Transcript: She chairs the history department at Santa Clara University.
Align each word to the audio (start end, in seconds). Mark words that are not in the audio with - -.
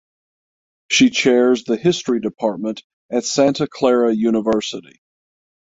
She 0.89 1.11
chairs 1.11 1.63
the 1.63 1.77
history 1.77 2.19
department 2.21 2.81
at 3.11 3.23
Santa 3.23 3.67
Clara 3.67 4.11
University. 4.11 4.99